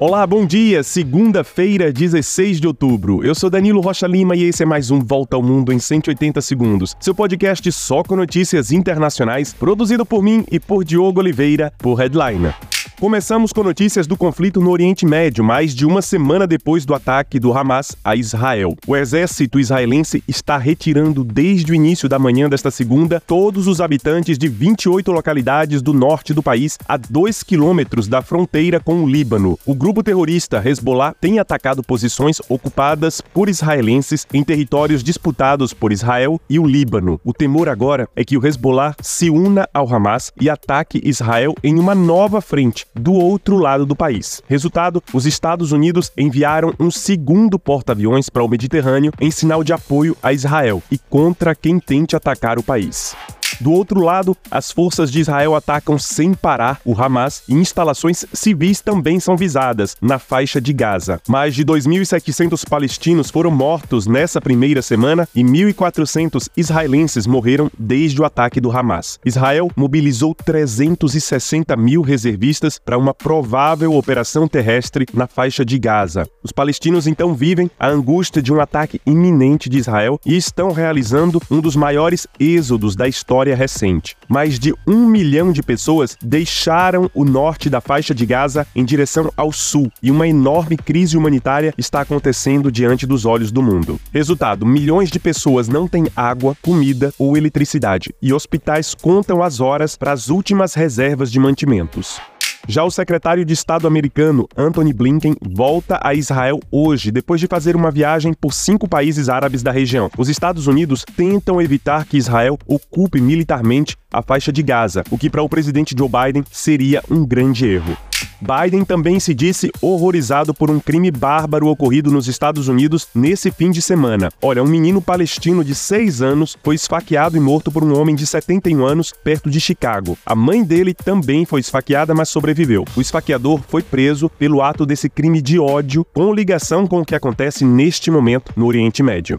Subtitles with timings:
[0.00, 0.84] Olá, bom dia.
[0.84, 3.26] Segunda-feira, 16 de outubro.
[3.26, 6.40] Eu sou Danilo Rocha Lima e esse é mais um Volta ao Mundo em 180
[6.40, 6.94] segundos.
[7.00, 12.54] Seu podcast só com notícias internacionais, produzido por mim e por Diogo Oliveira, por Headliner.
[13.00, 17.38] Começamos com notícias do conflito no Oriente Médio, mais de uma semana depois do ataque
[17.38, 18.74] do Hamas a Israel.
[18.88, 24.36] O exército israelense está retirando desde o início da manhã desta segunda todos os habitantes
[24.36, 29.56] de 28 localidades do norte do país, a 2 quilômetros da fronteira com o Líbano.
[29.64, 36.40] O grupo terrorista Hezbollah tem atacado posições ocupadas por israelenses em territórios disputados por Israel
[36.50, 37.20] e o Líbano.
[37.24, 41.78] O temor agora é que o Hezbollah se una ao Hamas e ataque Israel em
[41.78, 44.42] uma nova frente do outro lado do país.
[44.48, 50.16] Resultado: os Estados Unidos enviaram um segundo porta-aviões para o Mediterrâneo em sinal de apoio
[50.22, 53.16] a Israel e contra quem tente atacar o país.
[53.60, 58.80] Do outro lado, as forças de Israel atacam sem parar o Hamas e instalações civis
[58.80, 61.20] também são visadas na faixa de Gaza.
[61.28, 68.24] Mais de 2.700 palestinos foram mortos nessa primeira semana e 1.400 israelenses morreram desde o
[68.24, 69.18] ataque do Hamas.
[69.24, 76.28] Israel mobilizou 360 mil reservistas para uma provável operação terrestre na faixa de Gaza.
[76.42, 81.40] Os palestinos então vivem a angústia de um ataque iminente de Israel e estão realizando
[81.50, 84.16] um dos maiores êxodos da história história recente.
[84.28, 89.32] Mais de um milhão de pessoas deixaram o norte da faixa de Gaza em direção
[89.36, 94.00] ao sul e uma enorme crise humanitária está acontecendo diante dos olhos do mundo.
[94.12, 99.94] Resultado: milhões de pessoas não têm água, comida ou eletricidade e hospitais contam as horas
[99.94, 102.20] para as últimas reservas de mantimentos.
[102.66, 107.76] Já o secretário de Estado americano Anthony Blinken volta a Israel hoje, depois de fazer
[107.76, 110.10] uma viagem por cinco países árabes da região.
[110.16, 115.30] Os Estados Unidos tentam evitar que Israel ocupe militarmente a faixa de Gaza, o que
[115.30, 118.07] para o presidente Joe Biden seria um grande erro.
[118.40, 123.70] Biden também se disse horrorizado por um crime bárbaro ocorrido nos Estados Unidos nesse fim
[123.70, 124.30] de semana.
[124.40, 128.26] Olha, um menino palestino de 6 anos foi esfaqueado e morto por um homem de
[128.26, 130.16] 71 anos perto de Chicago.
[130.24, 132.84] A mãe dele também foi esfaqueada, mas sobreviveu.
[132.96, 137.14] O esfaqueador foi preso pelo ato desse crime de ódio com ligação com o que
[137.14, 139.38] acontece neste momento no Oriente Médio.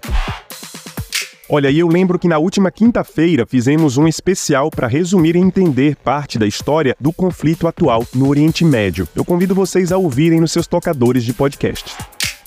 [1.51, 5.95] Olha, e eu lembro que na última quinta-feira fizemos um especial para resumir e entender
[5.95, 9.07] parte da história do conflito atual no Oriente Médio.
[9.15, 11.97] Eu convido vocês a ouvirem nos seus tocadores de podcast.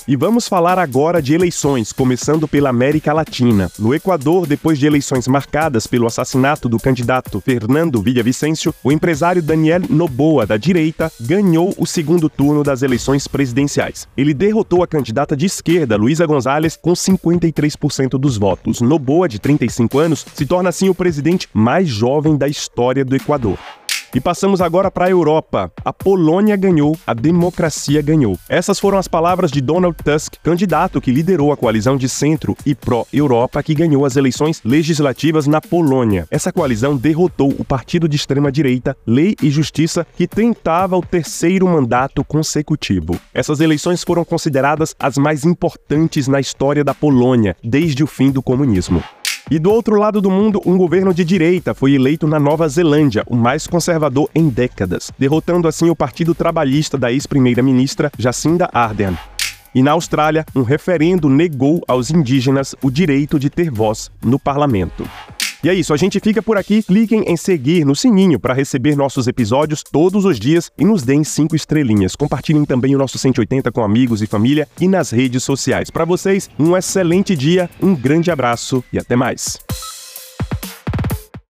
[0.06, 3.70] E vamos falar agora de eleições, começando pela América Latina.
[3.78, 9.82] No Equador, depois de eleições marcadas pelo assassinato do candidato Fernando Villavicencio, o empresário Daniel
[9.88, 14.08] Noboa, da direita, ganhou o segundo turno das eleições presidenciais.
[14.16, 18.80] Ele derrotou a candidata de esquerda, Luísa Gonzalez, com 53% dos votos.
[18.80, 23.56] Noboa, de 35 anos, se torna assim o presidente mais jovem da história do Equador.
[24.14, 25.72] E passamos agora para a Europa.
[25.82, 28.38] A Polônia ganhou, a democracia ganhou.
[28.46, 32.74] Essas foram as palavras de Donald Tusk, candidato que liderou a coalizão de centro e
[32.74, 36.26] pró-Europa que ganhou as eleições legislativas na Polônia.
[36.30, 42.22] Essa coalizão derrotou o partido de extrema-direita Lei e Justiça, que tentava o terceiro mandato
[42.22, 43.18] consecutivo.
[43.32, 48.42] Essas eleições foram consideradas as mais importantes na história da Polônia desde o fim do
[48.42, 49.02] comunismo.
[49.50, 53.24] E do outro lado do mundo, um governo de direita foi eleito na Nova Zelândia,
[53.26, 59.16] o mais conservador em décadas, derrotando assim o Partido Trabalhista da ex-primeira-ministra Jacinda Ardern.
[59.74, 65.08] E na Austrália, um referendo negou aos indígenas o direito de ter voz no parlamento.
[65.62, 66.82] E é isso, a gente fica por aqui.
[66.82, 71.22] Cliquem em seguir no sininho para receber nossos episódios todos os dias e nos deem
[71.22, 72.16] cinco estrelinhas.
[72.16, 75.90] Compartilhem também o nosso 180 com amigos e família e nas redes sociais.
[75.90, 79.58] Para vocês, um excelente dia, um grande abraço e até mais.